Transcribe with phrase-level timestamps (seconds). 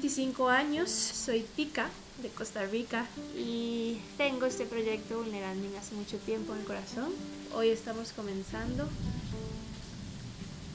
[0.00, 1.90] 25 años, soy tica
[2.22, 3.06] de Costa Rica
[3.36, 7.12] y tengo este proyecto Vulneranding hace mucho tiempo en el corazón.
[7.52, 8.88] Hoy estamos comenzando.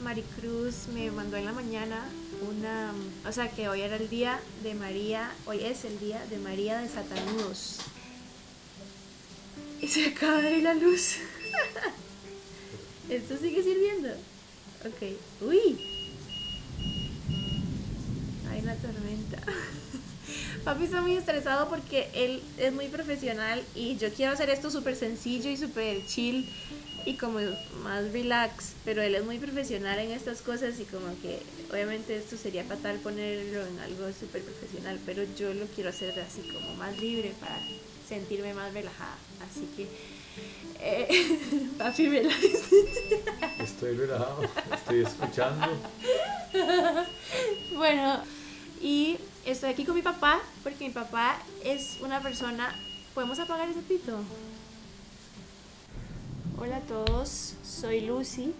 [0.03, 2.07] Maricruz me mandó en la mañana
[2.47, 2.93] una,
[3.27, 6.77] o sea que hoy era el día de María, hoy es el día de María
[6.77, 7.79] de Satanudos.
[9.81, 11.15] Y se acaba de ir la luz.
[13.09, 14.09] Esto sigue sirviendo.
[14.85, 15.17] Ok.
[15.41, 15.95] Uy.
[18.55, 19.41] Hay una tormenta.
[20.65, 24.95] Papi está muy estresado porque él es muy profesional y yo quiero hacer esto súper
[24.95, 26.49] sencillo y súper chill
[27.05, 27.37] y como
[27.83, 31.39] más relax, pero él es muy profesional en estas cosas y como que
[31.71, 36.41] obviamente esto sería fatal ponerlo en algo súper profesional, pero yo lo quiero hacer así
[36.51, 37.59] como más libre para
[38.09, 39.17] sentirme más relajada.
[39.47, 39.87] Así que,
[40.79, 42.43] eh, papi, relax.
[43.59, 44.41] Estoy relajado,
[44.73, 45.67] estoy escuchando.
[47.75, 48.23] bueno,
[48.81, 52.73] y estoy aquí con mi papá porque mi papá es una persona...
[53.13, 54.17] ¿Podemos apagar ese pito?
[56.59, 58.53] Hola a todos, soy Lucy,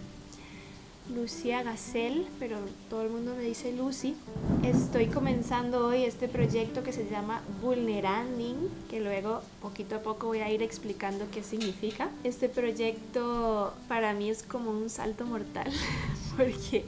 [1.14, 4.16] Lucia Gacel, pero todo el mundo me dice Lucy.
[4.64, 10.38] Estoy comenzando hoy este proyecto que se llama Vulneranding, que luego poquito a poco voy
[10.38, 12.08] a ir explicando qué significa.
[12.24, 15.70] Este proyecto para mí es como un salto mortal,
[16.36, 16.86] porque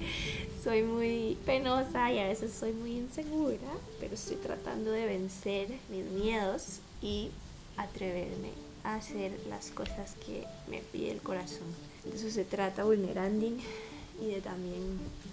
[0.69, 3.57] soy muy penosa y a veces soy muy insegura,
[4.01, 7.31] pero estoy tratando de vencer mis miedos y
[7.79, 8.51] atreverme
[8.85, 11.69] a hacer las cosas que me pide el corazón.
[12.05, 13.57] De eso se trata Vulneranding
[14.21, 14.83] y de también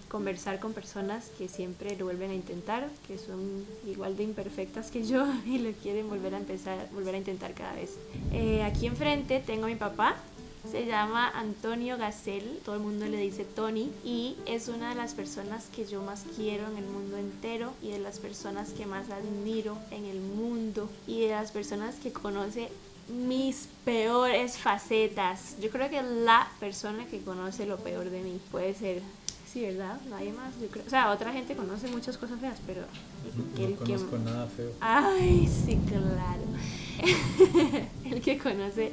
[0.07, 5.03] conversar con personas que siempre lo vuelven a intentar, que son igual de imperfectas que
[5.05, 7.97] yo y lo quieren volver a empezar, volver a intentar cada vez.
[8.31, 10.15] Eh, aquí enfrente tengo a mi papá,
[10.69, 15.13] se llama Antonio Gacel, todo el mundo le dice Tony y es una de las
[15.13, 19.09] personas que yo más quiero en el mundo entero y de las personas que más
[19.09, 22.69] admiro en el mundo y de las personas que conoce
[23.07, 25.55] mis peores facetas.
[25.61, 29.01] Yo creo que la persona que conoce lo peor de mí puede ser
[29.55, 29.97] Sí, ¿verdad?
[30.09, 30.83] Nadie más, yo creo.
[30.85, 32.81] O sea, otra gente conoce muchas cosas feas, pero...
[33.57, 34.69] No, el conozco nada feo.
[34.81, 36.43] Ay, sí, claro.
[38.03, 38.91] el que conoce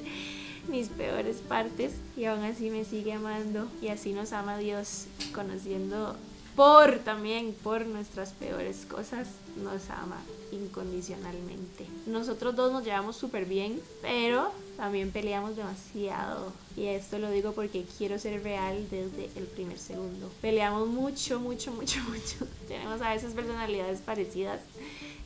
[0.68, 6.16] mis peores partes y aún así me sigue amando y así nos ama Dios conociendo
[6.56, 9.28] por también por nuestras peores cosas
[9.62, 10.20] nos ama
[10.50, 11.86] incondicionalmente.
[12.06, 16.52] Nosotros dos nos llevamos súper bien, pero también peleamos demasiado.
[16.76, 20.30] Y esto lo digo porque quiero ser real desde el primer segundo.
[20.42, 22.46] Peleamos mucho, mucho, mucho, mucho.
[22.68, 24.60] Tenemos a veces personalidades parecidas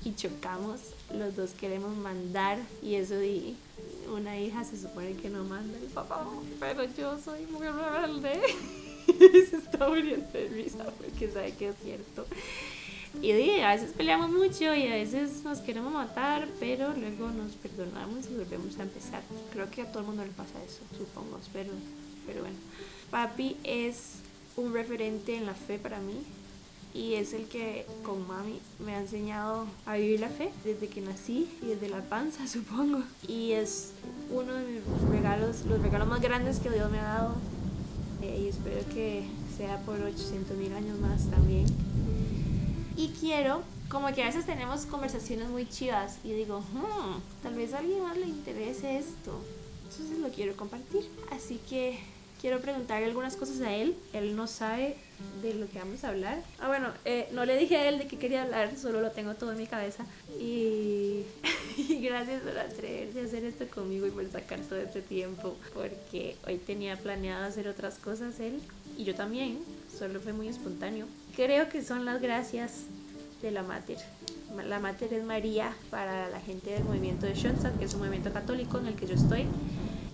[0.04, 0.80] y chocamos.
[1.12, 3.56] Los dos queremos mandar y eso y
[4.14, 6.26] una hija se supone que no manda el papá,
[6.60, 8.40] pero yo soy muy rebelde.
[9.06, 12.26] y se está muriendo de risa porque sabe que es cierto.
[13.22, 18.26] Y a veces peleamos mucho y a veces nos queremos matar, pero luego nos perdonamos
[18.30, 19.22] y volvemos a empezar.
[19.52, 21.70] Creo que a todo el mundo le pasa eso, supongo, pero,
[22.26, 22.56] pero bueno.
[23.10, 24.16] Papi es
[24.56, 26.24] un referente en la fe para mí
[26.96, 31.02] y es el que con mami me ha enseñado a vivir la fe desde que
[31.02, 33.02] nací y desde la panza, supongo.
[33.28, 33.92] Y es
[34.30, 37.34] uno de mis regalos, los regalos más grandes que Dios me ha dado
[38.22, 39.26] eh, y espero que
[39.56, 41.66] sea por 800 mil años más también.
[42.96, 47.74] Y quiero, como que a veces tenemos conversaciones muy chivas y digo, hmm, tal vez
[47.74, 49.38] a alguien más le interese esto.
[49.84, 51.08] Entonces lo quiero compartir.
[51.30, 52.00] Así que
[52.46, 53.96] quiero preguntarle algunas cosas a él.
[54.12, 54.94] Él no sabe
[55.42, 56.38] de lo que vamos a hablar.
[56.60, 59.34] Ah, bueno, eh, no le dije a él de qué quería hablar, solo lo tengo
[59.34, 60.06] todo en mi cabeza.
[60.38, 61.24] Y,
[61.76, 66.36] y, gracias por atreverse a hacer esto conmigo y por sacar todo este tiempo, porque
[66.46, 68.60] hoy tenía planeado hacer otras cosas él
[68.96, 69.58] y yo también,
[69.98, 71.06] solo fue muy espontáneo.
[71.34, 72.82] Creo que son las gracias
[73.42, 73.98] de la Mater.
[74.68, 78.32] La Mater es María para la gente del movimiento de Schoenstatt, que es un movimiento
[78.32, 79.46] católico en el que yo estoy,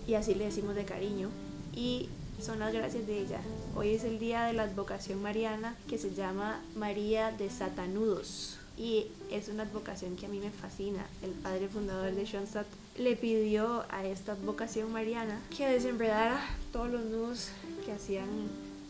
[0.06, 1.28] y así le decimos de cariño.
[1.74, 2.08] Y
[2.42, 3.40] son las gracias de ella.
[3.76, 9.06] Hoy es el día de la advocación mariana que se llama María de Satanudos y
[9.30, 11.06] es una advocación que a mí me fascina.
[11.22, 12.66] El padre fundador de Schoenstatt
[12.98, 16.40] le pidió a esta advocación mariana que desenredara
[16.72, 17.50] todos los nudos
[17.86, 18.26] que hacían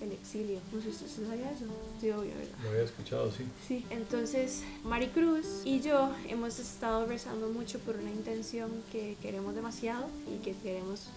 [0.00, 0.60] el exilio.
[0.72, 1.66] No sé si usted sabía eso.
[2.00, 2.56] Sí, obvio, ¿verdad?
[2.62, 3.44] Lo había escuchado, sí.
[3.68, 10.06] Sí, entonces Maricruz y yo hemos estado rezando mucho por una intención que queremos demasiado
[10.26, 11.08] y que queremos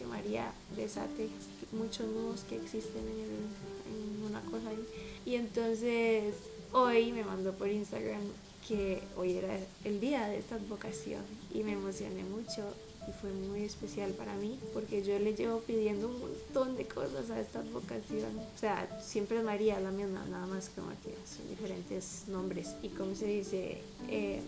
[0.00, 1.28] que María desate
[1.72, 4.86] muchos nudos que existen en, una cosa ahí.
[5.26, 6.34] Y entonces
[6.72, 8.22] hoy me mandó por Instagram
[8.66, 12.62] que hoy era el día de esta advocación y me emocioné mucho
[13.08, 17.30] y fue muy especial para mí porque yo le llevo pidiendo un montón de cosas
[17.30, 18.38] a esta vocación.
[18.54, 22.74] O sea, siempre es María la misma, nada más que son diferentes nombres.
[22.82, 24.40] Y como se dice, eh,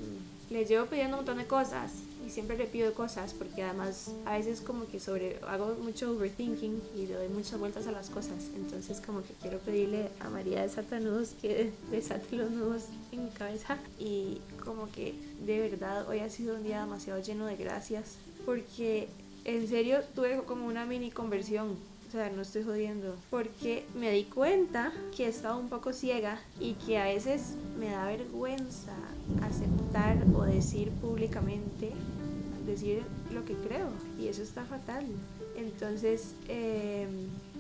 [0.51, 1.93] le llevo pidiendo un montón de cosas
[2.27, 6.81] y siempre le pido cosas porque además a veces como que sobre hago mucho overthinking
[6.97, 10.67] y le doy muchas vueltas a las cosas entonces como que quiero pedirle a María
[10.67, 16.21] de nudos que desate los nudos en mi cabeza y como que de verdad hoy
[16.21, 19.09] ha sido un día demasiado lleno de gracias porque
[19.45, 21.77] en serio tuve como una mini conversión
[22.09, 23.17] o sea, no estoy jodiendo.
[23.31, 27.89] Porque me di cuenta que he estado un poco ciega y que a veces me
[27.89, 28.93] da vergüenza
[29.43, 31.93] aceptar o decir públicamente,
[32.67, 33.03] decir
[33.33, 33.89] lo que creo.
[34.19, 35.05] Y eso está fatal.
[35.57, 37.07] Entonces, eh,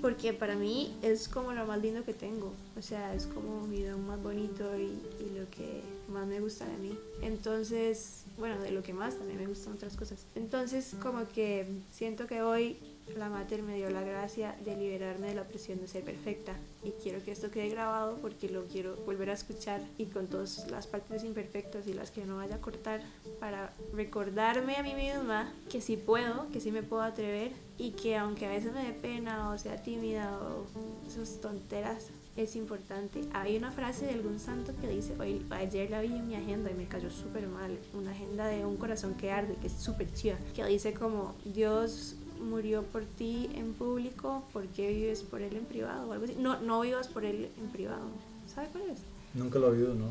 [0.00, 2.52] porque para mí es como lo más lindo que tengo.
[2.76, 6.66] O sea, es como mi don más bonito y, y lo que más me gusta
[6.66, 6.98] de mí.
[7.20, 10.24] Entonces, bueno, de lo que más también me gustan otras cosas.
[10.34, 12.76] Entonces, como que siento que hoy
[13.16, 16.90] la Mater me dio la gracia de liberarme de la presión de ser perfecta y
[17.02, 20.86] quiero que esto quede grabado porque lo quiero volver a escuchar y con todas las
[20.86, 23.02] partes imperfectas y las que no vaya a cortar
[23.40, 28.16] para recordarme a mí misma que sí puedo, que sí me puedo atrever y que
[28.16, 30.64] aunque a veces me dé pena o sea tímida o
[31.06, 33.20] esas tonteras es importante.
[33.32, 36.70] Hay una frase de algún santo que dice, hoy, ayer la vi en mi agenda
[36.70, 40.12] y me cayó súper mal, una agenda de un corazón que arde, que es súper
[40.14, 45.56] chida, que dice como Dios murió por ti en público, ¿por qué vives por él
[45.56, 46.08] en privado?
[46.08, 46.36] O algo así.
[46.38, 48.06] No, no vivas por él en privado.
[48.52, 49.00] ¿Sabes cuál es?
[49.34, 50.06] Nunca lo he oído, ¿no?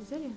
[0.00, 0.30] ¿En serio?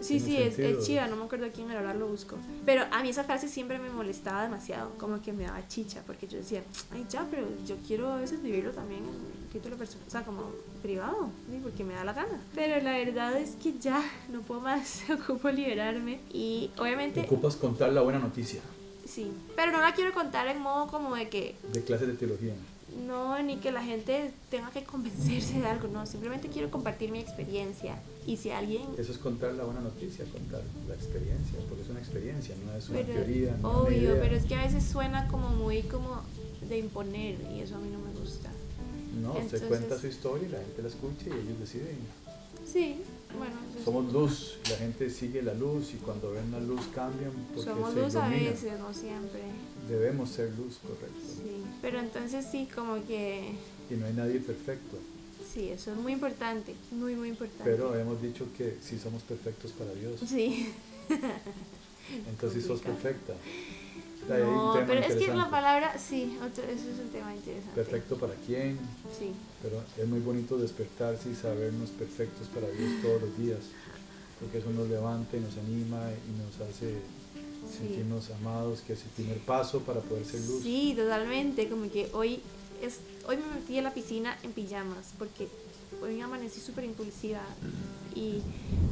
[0.00, 2.36] Sí, sí, es, es, chida, no me acuerdo quién era, ahora lo busco.
[2.66, 6.26] Pero a mí esa frase siempre me molestaba demasiado, como que me daba chicha, porque
[6.26, 10.10] yo decía, ay, ya, pero yo quiero a veces vivirlo también en título personal, o
[10.10, 10.50] sea, como
[10.82, 11.30] privado,
[11.62, 12.40] porque me da la gana.
[12.52, 17.20] Pero la verdad es que ya no puedo más, ocupo liberarme y obviamente...
[17.20, 18.60] Ocupas contar la buena noticia.
[19.12, 21.54] Sí, pero no la quiero contar en modo como de que...
[21.72, 22.54] De clases de teología.
[23.06, 27.18] No, ni que la gente tenga que convencerse de algo, no, simplemente quiero compartir mi
[27.18, 27.96] experiencia.
[28.26, 28.82] Y si alguien...
[28.96, 32.88] Eso es contar la buena noticia, contar la experiencia, porque es una experiencia, no es
[32.88, 33.56] una pero, teoría.
[33.60, 36.22] No obvio, pero es que a veces suena como muy como
[36.66, 38.50] de imponer y eso a mí no me gusta.
[39.20, 41.98] No, se cuenta su historia y la gente la escucha y ellos deciden.
[42.66, 43.02] Sí,
[43.36, 43.54] bueno.
[43.84, 47.32] Somos luz, la gente sigue la luz y cuando ven la luz cambian.
[47.54, 49.40] Porque Somos luz a veces, no siempre.
[49.88, 51.20] Debemos ser luz, correcto.
[51.42, 53.52] Sí, pero entonces sí, como que...
[53.90, 54.98] Y no hay nadie perfecto.
[55.52, 57.64] Sí, eso es muy importante, muy, muy importante.
[57.64, 60.20] Pero hemos dicho que sí somos perfectos para Dios.
[60.26, 60.72] Sí.
[62.28, 63.34] entonces sos perfecta.
[64.28, 67.74] No, pero es que la palabra, sí, otro, eso es un tema interesante.
[67.74, 68.78] Perfecto para quién.
[69.18, 69.32] Sí.
[69.62, 73.58] Pero es muy bonito despertarse y sabernos perfectos para Dios todos los días,
[74.40, 76.96] porque eso nos levanta y nos anima y nos hace
[77.78, 80.62] sentirnos amados, que es el primer paso para poder ser luz.
[80.62, 82.40] Sí, totalmente, como que hoy,
[82.82, 85.48] es, hoy me metí en la piscina en pijamas, porque
[86.00, 87.42] hoy me amanecí súper impulsiva
[88.14, 88.40] y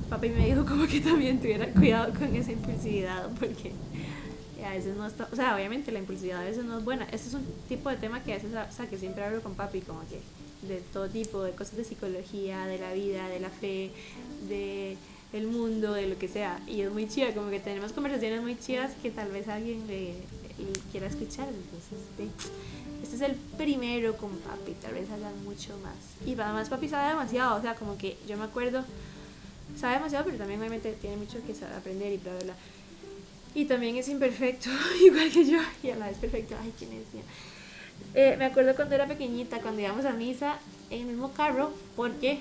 [0.09, 3.73] papi me dijo como que también tuviera cuidado con esa impulsividad, porque
[4.65, 7.05] a veces no está, o sea, obviamente la impulsividad a veces no es buena.
[7.05, 9.55] Este es un tipo de tema que a veces, o sea, que siempre hablo con
[9.55, 10.21] papi, como que
[10.67, 13.91] de todo tipo, de cosas de psicología, de la vida, de la fe,
[14.49, 14.97] de
[15.33, 16.61] el mundo, de lo que sea.
[16.67, 20.15] Y es muy chido, como que tenemos conversaciones muy chidas que tal vez alguien le,
[20.91, 21.49] quiera escuchar.
[21.49, 22.35] Entonces,
[23.03, 25.95] este es el primero con papi, tal vez haya mucho más.
[26.27, 28.85] Y además papi sabe demasiado, o sea, como que yo me acuerdo,
[29.79, 32.55] sabe demasiado, pero también obviamente tiene mucho que aprender y bla, bla, bla.
[33.55, 34.71] Y también es imperfecto,
[35.05, 36.55] igual que yo, y a la vez perfecto.
[36.61, 37.07] Ay, ¿quién es?
[38.15, 40.59] Eh, me acuerdo cuando era pequeñita, cuando íbamos a misa
[40.91, 42.39] en el mismo carro, porque,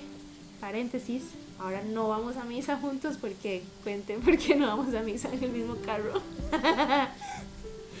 [0.60, 1.22] paréntesis,
[1.58, 5.42] ahora no vamos a misa juntos porque, cuenten por qué no vamos a misa en
[5.44, 6.20] el mismo carro.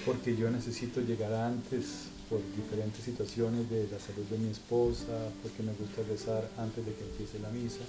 [0.06, 5.64] porque yo necesito llegar antes por diferentes situaciones de la salud de mi esposa, porque
[5.64, 7.80] me gusta rezar antes de que empiece la misa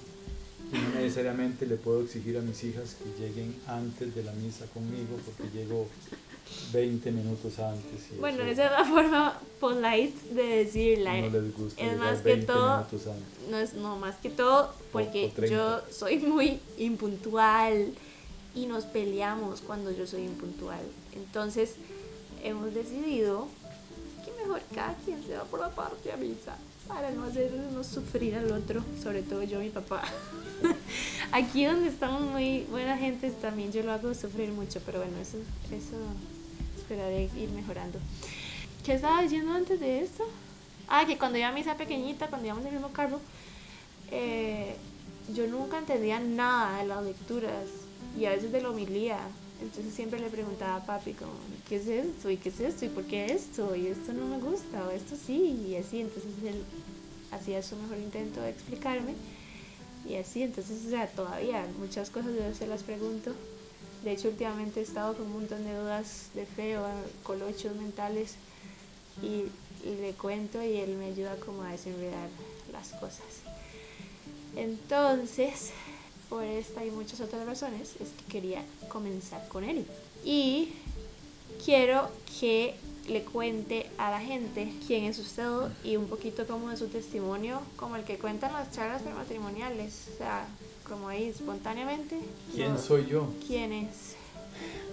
[0.72, 4.64] y no necesariamente le puedo exigir a mis hijas que lleguen antes de la misa
[4.66, 5.86] conmigo porque llego
[6.72, 8.18] 20 minutos antes.
[8.18, 11.20] bueno, esa es la forma polite de decirla.
[11.20, 12.86] No les gusta es más que todo,
[13.50, 17.92] no es no más que todo porque yo soy muy impuntual
[18.54, 20.80] y nos peleamos cuando yo soy impuntual.
[21.14, 21.74] Entonces
[22.42, 23.46] hemos decidido
[24.24, 26.56] que mejor cada quien se va por la parte a misa
[26.88, 30.02] para no hacernos sufrir al otro, sobre todo yo y mi papá.
[31.32, 35.38] Aquí donde estamos muy buena gente también yo lo hago sufrir mucho, pero bueno, eso,
[35.70, 35.96] eso
[36.76, 37.98] esperaré ir mejorando.
[38.84, 40.24] ¿Qué estaba diciendo antes de esto?
[40.88, 43.20] Ah, que cuando iba a misa pequeñita, cuando íbamos en el mismo carro,
[44.10, 44.74] eh,
[45.34, 47.64] yo nunca entendía nada de las lecturas
[48.18, 49.18] y a veces de la homilía.
[49.62, 51.32] Entonces siempre le preguntaba a papi como,
[51.68, 52.28] ¿qué es esto?
[52.30, 52.84] ¿Y qué es esto?
[52.84, 53.76] ¿Y por qué esto?
[53.76, 56.00] Y esto no me gusta, o esto sí, y así.
[56.00, 56.64] Entonces él
[57.30, 59.14] hacía su mejor intento de explicarme.
[60.08, 63.32] Y así, entonces, o sea, todavía muchas cosas yo se las pregunto.
[64.04, 66.84] De hecho, últimamente he estado con un montón de dudas de fe o
[67.22, 68.34] colochos mentales
[69.22, 69.44] y,
[69.86, 72.28] y le cuento y él me ayuda como a desenredar
[72.72, 73.42] las cosas.
[74.56, 75.70] Entonces,
[76.28, 79.86] por esta y muchas otras razones, es que quería comenzar con él.
[80.24, 80.72] Y
[81.64, 82.74] quiero que
[83.08, 87.60] le cuente a la gente quién es usted y un poquito como de su testimonio,
[87.76, 90.46] como el que cuentan las charlas prematrimoniales, o sea,
[90.88, 92.18] como ahí espontáneamente.
[92.54, 93.32] ¿Quién soy yo?
[93.46, 94.14] ¿Quién es?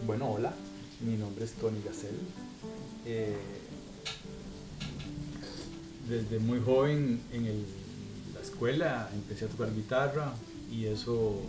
[0.06, 0.54] Bueno, hola,
[1.02, 2.16] mi nombre es Tony Gacel.
[3.06, 3.36] Eh,
[6.08, 7.66] desde muy joven en el,
[8.34, 10.34] la escuela empecé a tocar guitarra
[10.72, 11.42] y eso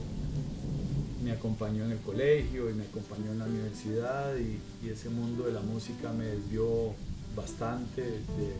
[1.23, 5.53] me acompañó en el colegio y me acompañó en la universidad y, ese mundo de
[5.53, 6.95] la música me desvió
[7.37, 8.55] bastante de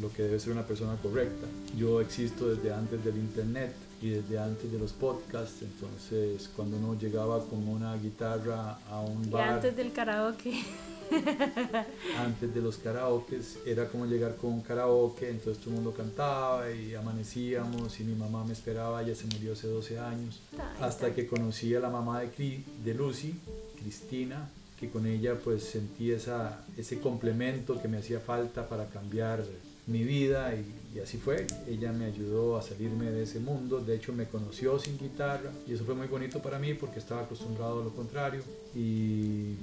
[0.00, 1.46] lo que debe ser una persona correcta.
[1.76, 3.72] Yo existo desde antes del internet
[4.04, 9.30] y desde antes de los podcasts, entonces cuando uno llegaba con una guitarra a un
[9.30, 9.46] bar...
[9.46, 10.62] Y antes del karaoke.
[12.18, 16.70] antes de los karaokes era como llegar con un karaoke, entonces todo el mundo cantaba
[16.70, 20.42] y amanecíamos y mi mamá me esperaba, ella se murió hace 12 años,
[20.82, 23.34] hasta que conocí a la mamá de, de Lucy,
[23.80, 29.42] Cristina, que con ella pues sentí esa, ese complemento que me hacía falta para cambiar
[29.86, 31.46] mi vida y, y, así fue.
[31.68, 33.80] Ella me ayudó a salirme de ese mundo.
[33.80, 37.22] De hecho, me conoció sin guitarra y eso fue muy bonito para mí porque estaba
[37.22, 38.42] acostumbrado a lo contrario.
[38.74, 39.54] Y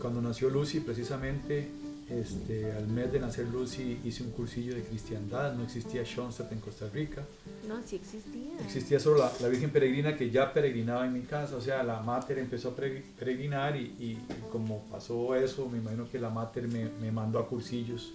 [0.00, 1.68] cuando nació Lucy, precisamente
[2.10, 5.54] este, al mes de nacer Lucy hice un cursillo de cristiandad.
[5.54, 7.24] No existía Schoenstatt en Costa Rica.
[7.66, 8.58] No, sí existía.
[8.60, 11.56] Existía solo la, la, Virgen Peregrina que ya peregrinaba en mi casa.
[11.56, 14.18] O sea, la Mater empezó a peregrinar y, y, y
[14.50, 18.12] como pasó eso, me imagino que la Mater me, me mandó a cursillos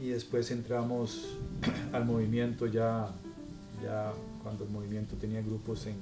[0.00, 1.36] y después entramos
[1.92, 3.12] al movimiento ya,
[3.82, 4.12] ya
[4.42, 5.96] cuando el movimiento tenía grupos en,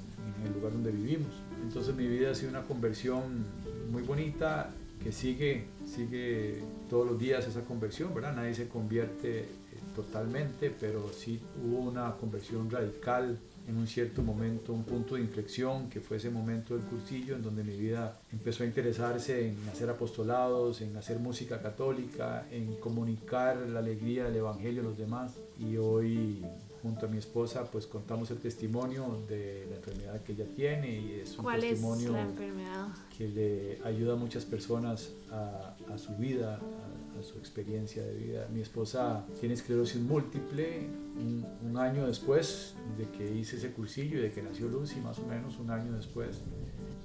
[0.45, 1.33] el lugar donde vivimos.
[1.63, 3.45] Entonces mi vida ha sido una conversión
[3.91, 4.71] muy bonita
[5.03, 8.35] que sigue, sigue todos los días esa conversión, ¿verdad?
[8.35, 9.49] Nadie se convierte
[9.95, 13.39] totalmente, pero sí hubo una conversión radical
[13.69, 17.43] en un cierto momento, un punto de inflexión, que fue ese momento del cursillo, en
[17.43, 23.57] donde mi vida empezó a interesarse en hacer apostolados, en hacer música católica, en comunicar
[23.57, 25.33] la alegría del Evangelio a los demás.
[25.59, 26.45] Y hoy,
[26.83, 31.21] junto a mi esposa, pues contamos el testimonio de la enfermedad que ella tiene y
[31.23, 32.89] es un ¿Cuál testimonio es la enfermedad?
[33.17, 38.15] que le ayuda a muchas personas a, a su vida, a, a, su experiencia de
[38.15, 38.49] vida.
[38.53, 44.23] Mi esposa tiene esclerosis múltiple, un, un, año después de que hice ese cursillo y
[44.23, 46.43] de que nació Lucy, más o menos un año después,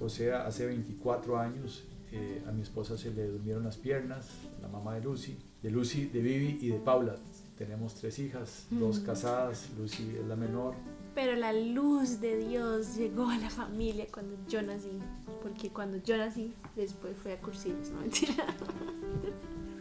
[0.00, 4.28] o sea, hace 24 años, eh, a mi esposa se le durmieron las piernas,
[4.60, 7.16] la mamá de Lucy, de Lucy, de Vivi y de Paula.
[7.56, 8.80] Tenemos tres hijas, mm.
[8.80, 10.74] dos casadas, Lucy es la menor,
[11.14, 14.98] pero la luz de Dios llegó a la familia cuando yo nací.
[15.42, 18.46] Porque cuando yo nací, después fui a cursillos, no mentira.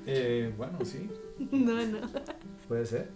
[0.05, 1.09] Eh, bueno, sí.
[1.51, 1.99] No, no.
[2.67, 3.09] Puede ser.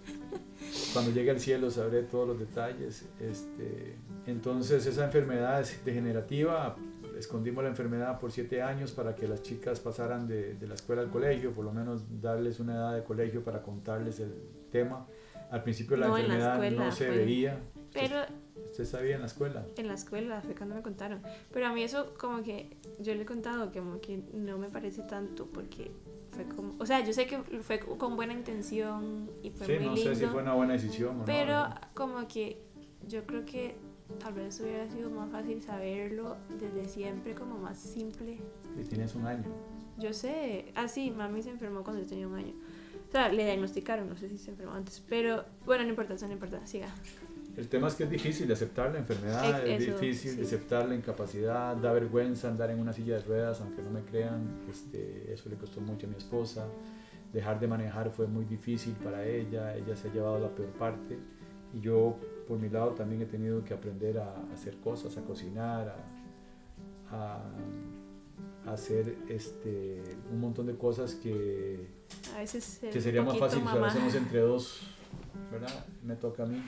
[0.93, 3.05] Cuando llegue al cielo sabré todos los detalles.
[3.19, 6.75] Este, entonces esa enfermedad es degenerativa.
[7.17, 11.01] Escondimos la enfermedad por siete años para que las chicas pasaran de, de la escuela
[11.03, 14.33] al colegio, por lo menos darles una edad de colegio para contarles el
[14.71, 15.05] tema.
[15.51, 17.59] Al principio la No, en la enfermedad escuela no se fue- veía.
[17.93, 18.15] Pero
[18.71, 19.65] ¿Usted sabía en la escuela?
[19.77, 21.21] en la escuela fue cuando me contaron.
[21.53, 24.67] Pero a mí eso como que yo le he contado que como que no me
[24.69, 25.91] parece tanto porque
[26.35, 29.85] fue como, o sea, yo sé que fue con buena intención y fue Sí, muy
[29.85, 30.13] no lindo.
[30.13, 31.25] sé si fue una buena decisión o no.
[31.25, 32.61] Pero como que
[33.07, 33.75] yo creo que
[34.19, 38.37] tal vez hubiera sido más fácil saberlo desde siempre, como más simple.
[38.79, 39.43] Y tienes un año.
[39.97, 42.53] Yo sé, ah sí, mami se enfermó cuando yo tenía un año.
[43.07, 46.27] O sea, le diagnosticaron, no sé si se enfermó antes, pero bueno, no importa, eso
[46.27, 46.87] no importa, siga.
[47.57, 50.37] El tema es que es difícil de aceptar la enfermedad, Eh, es difícil sí.
[50.37, 54.01] de aceptar la incapacidad, da vergüenza andar en una silla de ruedas, aunque no me
[54.01, 56.67] crean, este, eso le costó mucho a mi esposa.
[57.31, 61.17] Dejar de manejar fue muy difícil para ella, ella se ha llevado la peor parte
[61.73, 65.95] y yo por mi lado también he tenido que aprender a, hacer cosas, a cocinar,
[67.11, 67.37] a,
[68.65, 71.87] a- hacer este, un montón de cosas que,
[72.35, 74.81] A veces es que sería más fácil si lo hacemos entre dos,
[75.51, 75.85] ¿verdad?
[76.03, 76.61] Me toca a mí.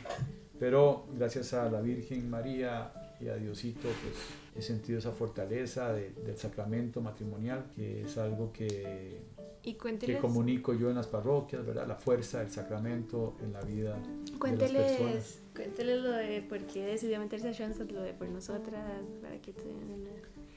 [0.60, 4.16] Pero gracias a la Virgen María y a Diosito, pues
[4.56, 9.22] he sentido esa fortaleza de- del sacramento matrimonial, que es algo que
[9.64, 11.88] Y que cuénteles, comunico yo en las parroquias, ¿verdad?
[11.88, 14.40] La fuerza del sacramento en la vida de las personas.
[14.40, 19.40] cuénteles, cuénteles lo de por qué decidió meterse a Schoenstatt, lo de por nosotras, para
[19.42, 20.10] que tengan una...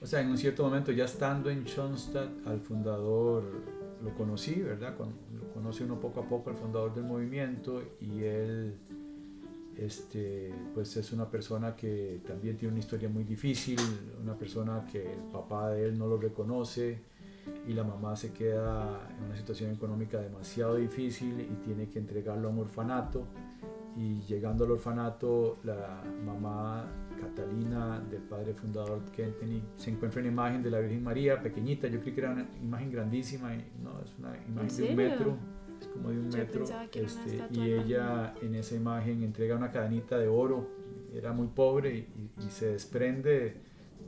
[0.03, 3.43] O sea, en un cierto momento, ya estando en Schoenstatt, al fundador
[4.03, 4.97] lo conocí, ¿verdad?
[4.97, 8.77] Con- Lo conoce uno poco a poco, el fundador del movimiento, y él,
[9.81, 13.79] este, pues es una persona que también tiene una historia muy difícil,
[14.23, 16.99] una persona que el papá de él no lo reconoce
[17.67, 22.49] y la mamá se queda en una situación económica demasiado difícil y tiene que entregarlo
[22.49, 23.27] a un orfanato.
[23.97, 26.87] Y llegando al orfanato, la mamá
[27.19, 32.01] Catalina del padre fundador Kentenny se encuentra una imagen de la Virgen María, pequeñita, yo
[32.01, 35.37] creí que era una imagen grandísima, no, es una imagen de un metro,
[35.81, 40.29] es como de un metro, este, y ella en esa imagen entrega una cadenita de
[40.29, 40.69] oro,
[41.13, 43.57] era muy pobre y, se desprende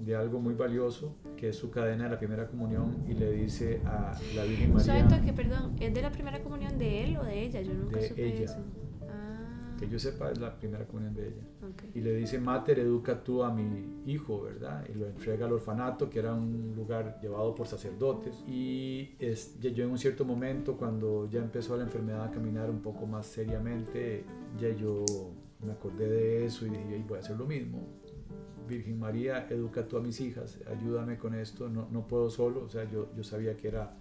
[0.01, 3.81] de algo muy valioso, que es su cadena de la primera comunión, y le dice
[3.85, 5.09] a la Virgen María...
[5.09, 7.61] ¿Saben que, perdón, es de la primera comunión de él o de ella?
[7.61, 8.45] Yo nunca De supe ella.
[8.45, 8.59] eso.
[9.83, 11.43] Que yo sepa es la primera comunión de ella.
[11.61, 11.97] ok.
[11.97, 14.87] Y le dice, Mater, educa tú a mi hijo, ¿verdad?
[14.89, 18.45] Y lo entrega al orfanato, que era un lugar llevado por sacerdotes.
[18.47, 22.81] Y es, yo en un cierto momento, cuando ya empezó la enfermedad a caminar un
[22.81, 24.25] poco más seriamente,
[24.57, 25.05] ya yo
[25.67, 27.81] me acordé de eso y dije, "Ay, voy a hacer lo mismo.
[28.69, 32.69] Virgen María, educa tú a mis hijas, ayúdame con esto, no, no puedo solo, o
[32.69, 33.97] sea, yo, yo sabía que era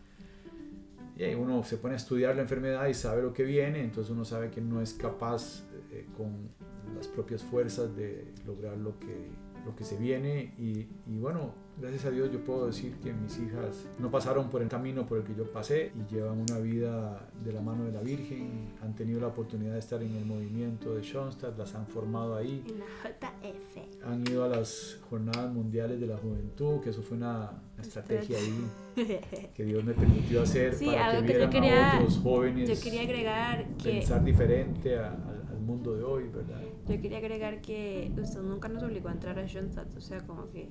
[1.38, 4.50] uno se pone a estudiar la enfermedad y sabe lo que viene, entonces uno sabe
[4.50, 6.50] que no es capaz eh, con
[6.96, 9.30] las propias fuerzas de lograr lo que,
[9.66, 10.54] lo que se viene.
[10.58, 14.62] Y, y bueno, gracias a Dios yo puedo decir que mis hijas no pasaron por
[14.62, 17.92] el camino por el que yo pasé y llevan una vida de la mano de
[17.92, 21.88] la Virgen, han tenido la oportunidad de estar en el movimiento de Schoenstatt, las han
[21.88, 24.04] formado ahí En la JF.
[24.06, 27.52] han ido a las jornadas mundiales de la juventud, que eso fue una
[27.82, 28.68] estrategia ahí
[29.56, 32.20] que Dios me permitió hacer Sí, para algo que que yo vieran quería- a otros
[32.20, 35.31] jóvenes Yo quería agregar que pensar diferente a- al
[35.62, 36.62] mundo de hoy, ¿verdad?
[36.88, 40.50] yo quería agregar que usted nunca nos obligó a entrar a Schoenstatt, o sea, como
[40.50, 40.70] que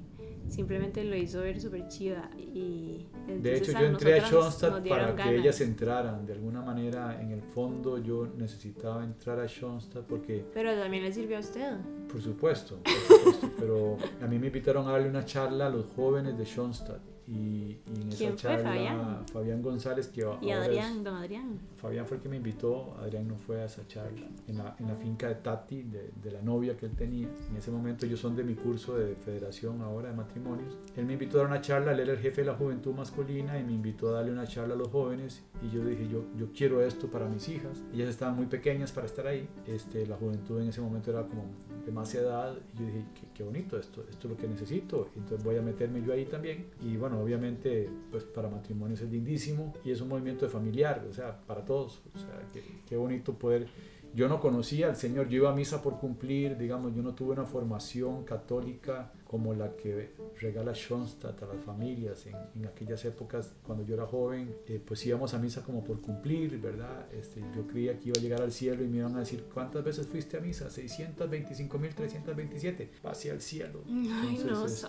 [0.48, 3.06] simplemente lo hizo ver súper chiva y
[3.40, 4.52] De hecho, yo entré a dieron
[4.88, 5.34] para que ganas.
[5.34, 6.26] ellas entraran.
[6.26, 11.12] De alguna manera, en el fondo, yo necesitaba entrar a Schoenstatt porque, Pero también le
[11.12, 11.78] sirvió a usted.
[12.10, 15.86] por supuesto, por supuesto, pero a mí me invitaron a darle una charla a los
[15.94, 17.00] jóvenes de Schoenstatt.
[17.32, 19.62] Y, esa ¿Quién fue, charla, Fabián?
[19.62, 21.58] González, que Y es- Adrián, don Adrián.
[21.76, 24.88] Fabián fue el que me invitó, Adrián no fue a esa charla, en la, en
[24.88, 27.28] la finca de Tati, de, de la novia que él tenía.
[27.50, 30.76] En ese momento ellos son de mi curso de federación ahora de matrimonios.
[30.96, 33.58] Él me invitó a dar una charla, él era el jefe de la juventud masculina
[33.60, 36.48] y me invitó a darle una charla a los jóvenes y yo dije, yo, yo
[36.52, 37.80] quiero esto para mis hijas.
[37.94, 41.44] Ellas estaban muy pequeñas para estar ahí, este, la juventud en ese momento era como
[41.86, 45.08] de más edad y yo dije, qué, qué bonito esto, esto es lo que necesito,
[45.16, 46.66] entonces voy a meterme yo ahí también.
[46.82, 51.12] Y bueno, obviamente pues para matrimonios es lindísimo y es un movimiento de familiar, o
[51.14, 53.66] sea, para todos, o sea, qué, qué bonito poder...
[54.14, 57.32] Yo no conocía al Señor, yo iba a misa por cumplir, digamos, yo no tuve
[57.32, 63.52] una formación católica como la que regala Schoenstatt a las familias en, en aquellas épocas
[63.64, 67.06] cuando yo era joven, eh, pues íbamos a misa como por cumplir, ¿verdad?
[67.12, 69.84] Este, yo creía que iba a llegar al cielo y me iban a decir, ¿cuántas
[69.84, 70.68] veces fuiste a misa?
[70.68, 73.82] 625.327, va hacia el cielo.
[73.86, 74.86] Ay, no, este,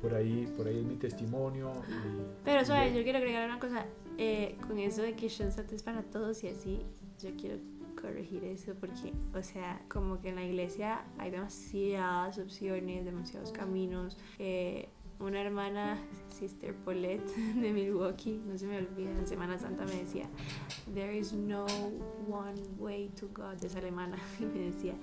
[0.00, 1.72] por ahí, por ahí es mi testimonio.
[1.88, 2.92] y- Pero, ¿sabes?
[2.92, 3.86] yo- Yo quiero agregar una cosa.
[4.18, 6.80] eh, con eso de que Schoenstatt es para todos y así,
[7.20, 7.56] yo quiero
[8.02, 14.18] corregir eso porque, o sea, como que en la iglesia hay demasiadas opciones, demasiados caminos.
[14.38, 14.88] Eh,
[15.20, 20.28] una hermana, Sister Paulette de Milwaukee, no se me olvida, en Semana Santa me decía,
[20.92, 21.64] There is no
[22.28, 24.94] one way to God, es alemana, y me decía,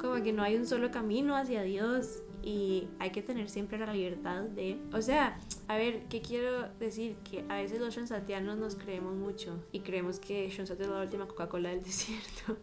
[0.00, 3.92] como que no hay un solo camino hacia Dios y hay que tener siempre la
[3.92, 7.16] libertad de, o sea, a ver, ¿qué quiero decir?
[7.22, 11.26] Que a veces los shonsatianos nos creemos mucho y creemos que Shonsat es la última
[11.28, 12.56] Coca-Cola del desierto.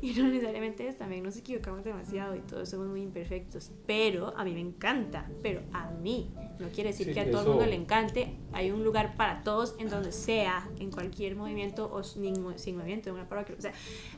[0.00, 4.44] Y no necesariamente es, también nos equivocamos demasiado y todos somos muy imperfectos, pero a
[4.44, 7.66] mí me encanta, pero a mí, no quiere decir Sí, que a todo el mundo
[7.66, 12.34] le encante, hay un lugar para todos en donde sea, en cualquier movimiento o sin,
[12.58, 13.72] sin movimiento, en una parroquia, o sea,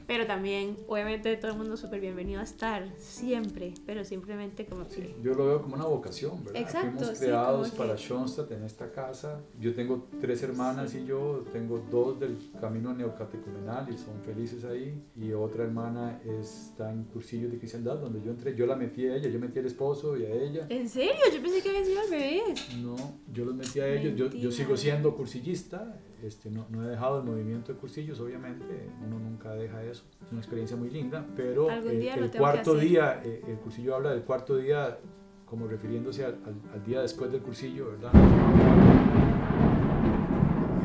[0.07, 5.23] pero también, obviamente, todo el mundo súper bienvenido a estar, siempre, pero simplemente como que...
[5.23, 6.61] Yo lo veo como una vocación, ¿verdad?
[6.63, 9.41] Exacto, Fuimos sí, creados que- para Schoenstatt en esta casa.
[9.61, 15.03] Yo tengo tres hermanas y yo, tengo dos del camino neocatecumenal y son felices ahí.
[15.17, 18.55] Y otra hermana está en cursillos de cristiandad donde yo entré.
[18.55, 20.67] Yo la metí a ella, yo metí al esposo y a ella.
[20.69, 21.13] ¿En serio?
[21.33, 22.69] Yo pensé que había sido al revés.
[22.83, 22.97] No,
[23.33, 24.15] yo los metí a ellos.
[24.17, 26.01] Yo, yo sigo siendo cursillista.
[26.23, 28.89] Este, no, no he dejado el movimiento de cursillos, obviamente.
[29.07, 30.05] Uno nunca deja eso.
[30.25, 31.25] Es una experiencia muy linda.
[31.37, 34.99] Pero eh, el cuarto día, eh, el cursillo habla del cuarto día
[35.45, 38.11] como refiriéndose al, al- al día después del cursillo, ¿verdad?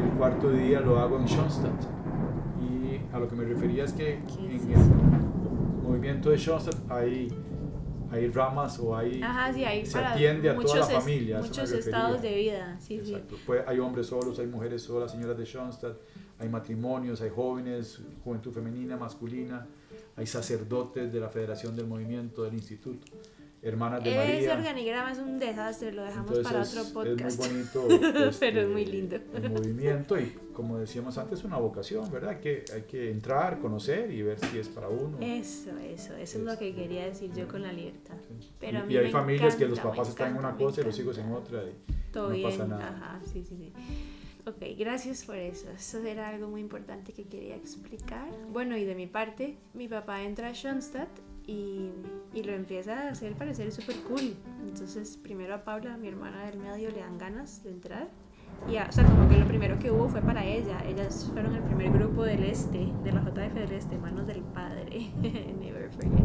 [0.04, 1.84] El cuarto día lo hago en Schoenstatt.
[2.62, 7.28] Y a lo que me refería es que ¿Qué en el movimiento de Schoenstatt hay,
[8.12, 9.22] hay ramas o hay...
[9.22, 12.78] Ajá, sí, hay se atiende a toda la es- familia, me muchos estados de vida,
[12.80, 13.18] sí, sí.
[13.46, 15.98] Pues hay hombres solos, hay mujeres solas, señoras de Schoenstatt,
[16.40, 19.66] hay matrimonios, hay jóvenes, juventud femenina, masculina,
[20.16, 23.08] hay sacerdotes de la Federación del Movimiento, del Instituto,
[23.64, 24.54] hermanas de Ese María.
[24.56, 27.22] organigrama es un desastre, lo dejamos Entonces para es- otro podcast.
[27.30, 27.88] Es muy bonito.
[28.30, 29.16] este, Pero es muy lindo.
[29.36, 32.40] El movimiento y como decíamos antes, es una vocación, ¿verdad?
[32.40, 35.18] Que hay que entrar, conocer y ver si es para uno.
[35.22, 38.16] Eso, eso, eso es lo que quería decir yo con la libertad.
[38.40, 38.50] Sí.
[38.60, 40.48] Pero a y mí y hay me familias que los encanta, papás están en una
[40.50, 41.40] encanta, cosa y los hijos en encanta.
[41.48, 41.64] otra.
[41.64, 42.88] y- Todo no bien, pasa nada.
[42.90, 43.74] ajá, sí, sí, sí.
[44.48, 45.70] Ok, gracias por eso.
[45.70, 48.28] Eso era algo muy importante que quería explicar.
[48.52, 51.10] Bueno, y de mi parte, mi papá entra a Schoenstatt
[51.52, 51.92] y,
[52.34, 54.36] y lo empieza a hacer parecer súper cool.
[54.68, 58.08] Entonces, primero a Paula, mi hermana del medio, le dan ganas de entrar.
[58.70, 60.84] Y, a- o sea, como que lo primero que hubo fue para ella.
[60.88, 65.12] Ellas fueron el primer grupo del Este, de la JF del Este, Manos del Padre.
[65.60, 66.22] Never forget.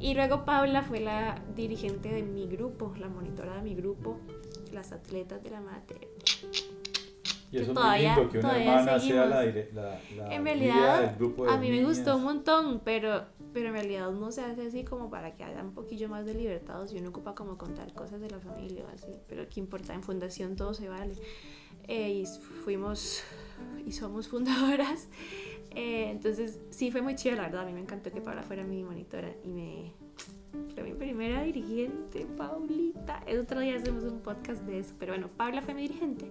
[0.00, 4.18] Y luego Paula fue la dirigente de mi grupo, la monitora de mi grupo,
[4.72, 6.08] las atletas de la materia.
[7.52, 9.28] Y Que eso todavía- es muy lindo que una hermana sea seguimos.
[9.28, 12.80] la, dire- la, la En realidad, del grupo de a mí me gustó un montón,
[12.84, 16.24] pero, pero en realidad no se hace así como para que haya un poquillo más
[16.26, 19.48] de libertad, o si uno ocupa como contar cosas de la familia o así, pero
[19.48, 21.14] qué importa, en fundación todo se vale.
[21.88, 22.26] Eh, y
[22.64, 23.22] fuimos
[23.84, 25.08] y somos fundadoras,
[25.74, 28.62] eh, entonces sí fue muy chido, la verdad, a mí me encantó que Paula fuera
[28.62, 29.92] mi monitora y me...
[30.74, 33.22] Fue mi primera dirigente, Paulita.
[33.26, 36.30] El otro día hacemos un podcast de eso, pero bueno, Paula fue mi dirigente.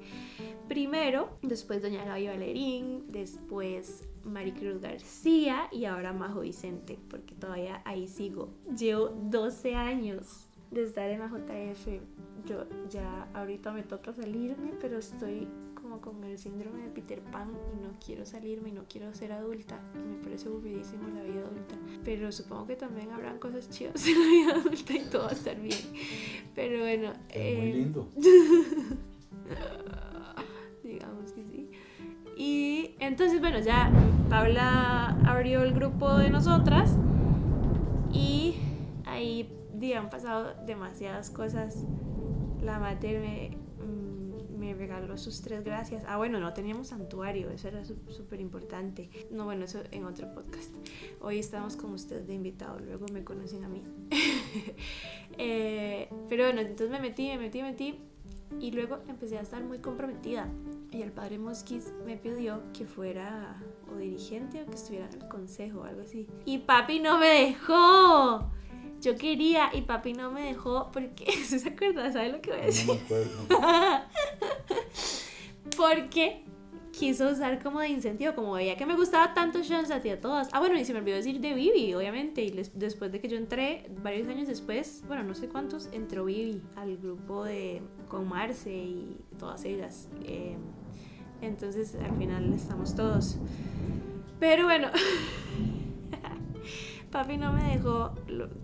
[0.67, 8.07] Primero, después Doña Gaby Valerín, después Maricruz García y ahora Majo Vicente, porque todavía ahí
[8.07, 8.49] sigo.
[8.77, 12.01] Llevo 12 años de estar en la JF.
[12.45, 15.47] Yo ya ahorita me toca salirme, pero estoy
[16.01, 19.31] como con el síndrome de Peter Pan y no quiero salirme y no quiero ser
[19.31, 19.79] adulta.
[19.95, 21.75] Y me parece aburridísimo la vida adulta.
[22.03, 25.33] Pero supongo que también habrán cosas chidas en la vida adulta y todo va a
[25.33, 25.79] estar bien.
[26.55, 27.13] Pero bueno.
[27.29, 28.09] Es muy eh, lindo.
[30.83, 31.69] digamos que sí.
[32.35, 33.91] Y entonces, bueno, ya
[34.29, 36.95] Paula abrió el grupo de nosotras
[38.11, 38.55] y
[39.05, 39.55] ahí
[39.95, 41.85] han pasado demasiadas cosas.
[42.61, 43.57] La mater me,
[44.59, 46.03] me regaló sus tres gracias.
[46.07, 49.09] Ah, bueno, no teníamos santuario, eso era súper importante.
[49.31, 50.73] No, bueno, eso en otro podcast.
[51.21, 53.83] Hoy estamos con ustedes de invitado, luego me conocen a mí.
[55.41, 57.97] Eh, pero bueno, entonces me metí, me metí, me metí
[58.59, 60.49] y luego empecé a estar muy comprometida.
[60.91, 65.27] Y el padre Mosquis me pidió que fuera o dirigente o que estuviera en el
[65.29, 66.27] consejo o algo así.
[66.43, 68.51] Y papi no me dejó.
[69.01, 72.11] Yo quería y papi no me dejó porque, ¿se acuerda?
[72.11, 72.87] ¿Sabe lo que voy a decir?
[72.87, 73.47] No me acuerdo.
[75.79, 76.43] Porque
[76.91, 79.73] quiso usar como de incentivo, como veía que me gustaba tanto y
[80.09, 80.49] a todas.
[80.51, 82.43] Ah, bueno, y se me olvidó decir de Vivi, obviamente.
[82.43, 86.61] Y después de que yo entré, varios años después, bueno, no sé cuántos, entró Vivi
[86.75, 90.09] al grupo de con Marce y todas ellas.
[90.25, 90.57] Eh,
[91.41, 93.37] entonces, al final estamos todos.
[94.39, 94.89] Pero bueno.
[97.11, 98.13] Papi no me dejó,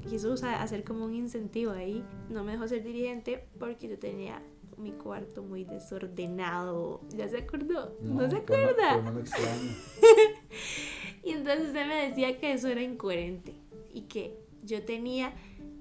[0.07, 4.39] quiso usar, hacer como un incentivo ahí, no me dejó ser dirigente porque yo tenía
[4.77, 7.01] mi cuarto muy desordenado.
[7.15, 7.95] ¿Ya se acordó?
[8.01, 9.01] ¿No, se pero acuerda?
[9.01, 9.49] no extraña.
[11.25, 13.55] Y entonces usted me decía que eso era incoherente
[13.91, 15.33] y que yo tenía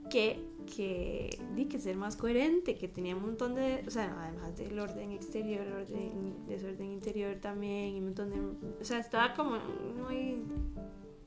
[0.08, 0.42] que,
[0.74, 4.78] que, di, que ser más coherente, que tenía un montón de, o sea, además del
[4.78, 8.40] orden exterior, orden, desorden interior también, y un montón de,
[8.80, 9.58] o sea, estaba como
[10.08, 10.42] muy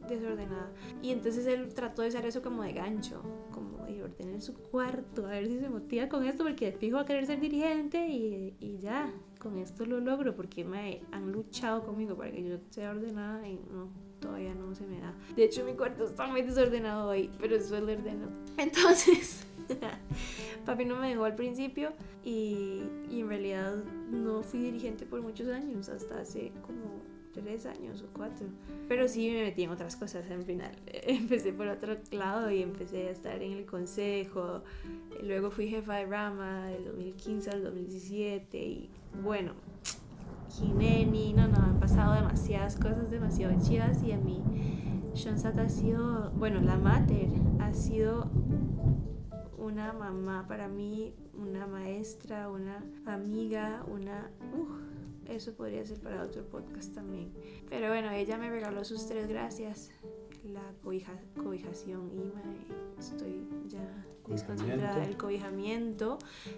[0.07, 0.71] desordenada.
[1.03, 5.25] Y entonces él trató de usar eso como de gancho, como de ordenar su cuarto,
[5.25, 8.79] a ver si se motiva con esto, porque fijo a querer ser dirigente y, y
[8.79, 13.47] ya, con esto lo logro, porque me han luchado conmigo para que yo sea ordenada
[13.47, 15.13] y no, todavía no se me da.
[15.35, 18.27] De hecho, mi cuarto está muy desordenado hoy, pero eso lo ordeno.
[18.57, 19.45] Entonces,
[20.65, 25.47] papi no me dejó al principio y, y en realidad no fui dirigente por muchos
[25.49, 26.96] años, hasta hace como
[27.41, 28.47] tres años o cuatro.
[28.87, 30.71] Pero sí me metí en otras cosas al final.
[31.03, 34.63] Empecé por otro lado y empecé a estar en el consejo.
[35.23, 38.89] Luego fui jefa de rama del 2015 al 2017 y
[39.23, 39.53] bueno,
[40.49, 44.41] Jineni, no, no, han pasado demasiadas cosas demasiado chidas y a mí
[45.13, 48.29] Shonsat ha sido, bueno, la mater ha sido
[49.57, 54.29] una mamá para mí, una maestra, una amiga, una...
[54.53, 54.69] uf,
[55.29, 57.33] eso podría ser para otro podcast también.
[57.69, 59.91] Pero bueno, ella me regaló sus tres gracias.
[60.43, 65.03] La cobija, cobijación me, estoy ya desconcentrada.
[65.03, 66.17] El cobijamiento,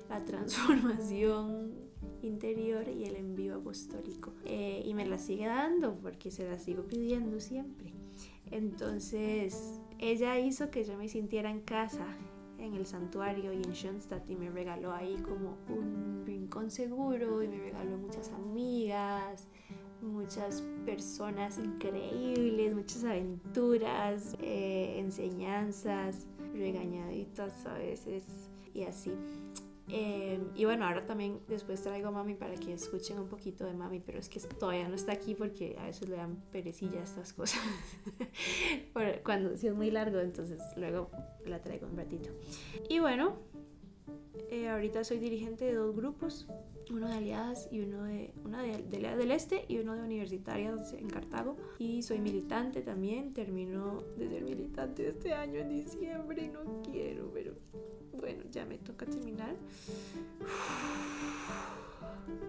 [0.09, 1.73] la transformación
[2.21, 4.33] interior y el envío apostólico.
[4.45, 7.93] Eh, y me la sigue dando porque se la sigo pidiendo siempre.
[8.51, 12.05] Entonces, ella hizo que yo me sintiera en casa
[12.59, 17.47] en el santuario y en Schoenstatt y me regaló ahí como un rincón seguro y
[17.47, 19.47] me regaló muchas amigas,
[20.01, 29.11] muchas personas increíbles, muchas aventuras, eh, enseñanzas, regañaditas a veces y así.
[29.91, 33.73] Em, y bueno, ahora también después traigo a mami para que escuchen un poquito de
[33.73, 37.03] mami, pero es que todavía no está aquí porque a veces le dan perecilla a
[37.03, 37.61] estas cosas.
[39.23, 41.09] Cuando si es muy largo, entonces luego
[41.45, 42.29] la traigo un ratito.
[42.87, 43.37] Y bueno,
[44.49, 46.47] eh, ahorita soy dirigente de dos grupos,
[46.91, 50.01] uno de aliadas y uno de una de, de aliadas del este y uno de
[50.01, 51.57] universitarias en Cartago.
[51.77, 57.31] Y soy militante también, termino de ser militante este año en diciembre y no quiero,
[57.33, 57.53] pero
[58.19, 59.55] bueno, ya me toca terminar.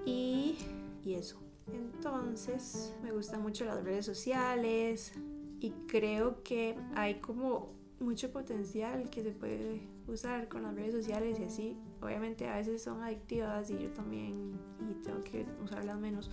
[0.05, 0.57] Y,
[1.05, 1.39] y eso.
[1.73, 5.13] Entonces, me gustan mucho las redes sociales
[5.61, 11.39] y creo que hay como mucho potencial que se puede usar con las redes sociales
[11.39, 11.77] y así.
[12.01, 16.31] Obviamente a veces son adictivas y yo también y tengo que usarlas menos,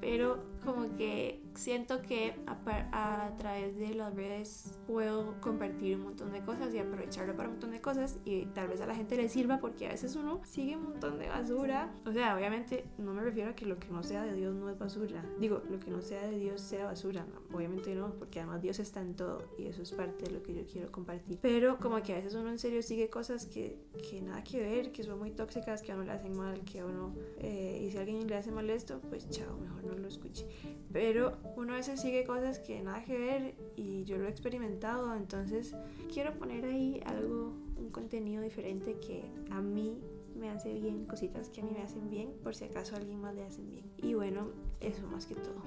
[0.00, 6.32] pero como que siento que a, a, través de las redes puedo compartir un montón
[6.32, 9.16] de cosas y aprovecharlo para un montón de cosas y tal vez a la gente
[9.16, 11.94] le sirva porque a veces uno sigue un montón de basura.
[12.04, 14.68] O sea, obviamente no me refiero a que lo que no sea de Dios no
[14.68, 15.24] es basura.
[15.38, 17.26] Digo, lo que no sea de Dios sea basura.
[17.52, 20.54] obviamente no, porque además Dios está en todo y eso es parte de lo que
[20.54, 21.38] yo quiero compartir.
[21.40, 23.78] Pero como que a veces uno en serio sigue cosas que,
[24.10, 26.80] que nada que ver, que son muy tóxicas, que a uno le hacen mal, que
[26.80, 27.14] a uno...
[27.38, 30.46] Eh, y si a alguien le hace mal esto, pues chao, mejor no lo escuche.
[30.92, 35.14] Pero uno a veces sigue cosas que nada que ver y yo lo he experimentado,
[35.14, 35.74] entonces
[36.12, 39.98] quiero poner ahí algo, un contenido diferente que a mí
[40.38, 43.18] me hace bien, cositas que a mí me hacen bien, por si acaso a alguien
[43.18, 43.86] más le hacen bien.
[43.96, 44.50] Y bueno,
[44.80, 45.62] eso más que todo.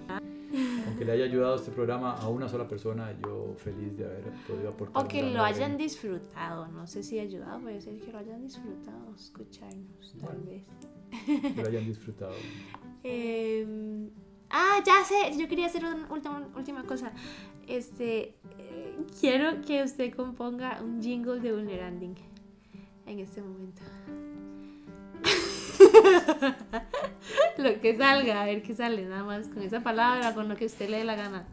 [0.88, 4.70] Aunque le haya ayudado este programa a una sola persona, yo feliz de haber podido
[4.70, 5.04] aportar.
[5.04, 8.42] O que lo hayan disfrutado, no sé si ha ayudado, puede ser que lo hayan
[8.42, 10.64] disfrutado, escucharnos, tal vez.
[11.56, 12.34] Que lo hayan disfrutado.
[13.04, 14.10] eh,
[14.50, 17.12] ah, ya sé, yo quería hacer una última, última cosa.
[17.68, 22.16] Este, eh, quiero que usted componga un jingle de Vulneranding
[23.06, 23.82] en este momento.
[27.58, 30.66] lo que salga, a ver qué sale, nada más con esa palabra, con lo que
[30.66, 31.46] usted le dé la gana.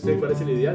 [0.00, 0.74] Usted cuál es el ideal.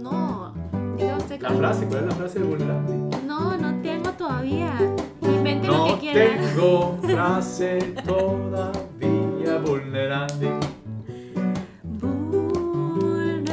[0.00, 0.52] No,
[0.96, 3.10] diga usted La cuál- frase, ¿cuál es la frase de Vulneranding?
[3.26, 4.74] No, no tengo todavía.
[5.22, 6.26] Invente lo No que quiera.
[6.52, 10.58] tengo frase todavía Vulneranding.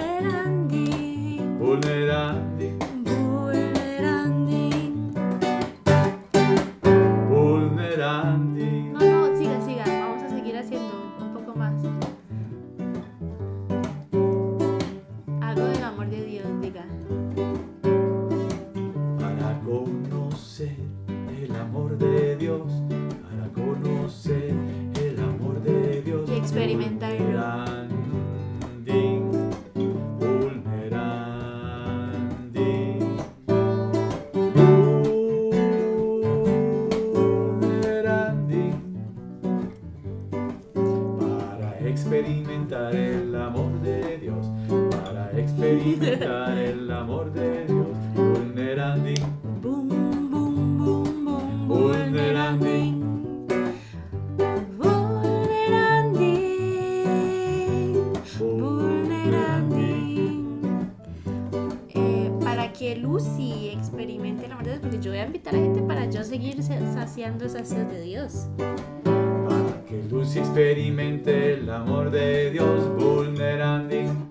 [0.09, 1.59] Vulneranding.
[1.59, 2.54] Vulneranding.
[65.05, 68.47] Yo voy a invitar a gente para yo seguir sa- saciando esas sed de Dios.
[68.57, 74.24] Para que Lucy experimente el amor de Dios, vulneranding,